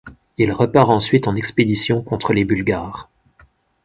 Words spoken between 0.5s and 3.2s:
repart ensuite en expédition contre les Bulgares.